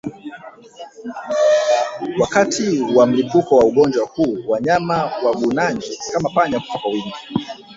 [2.19, 7.13] Wakati wa mlipuko wa ugonjwa huu wanyama wagugunaji kama panya hufa kwa wingi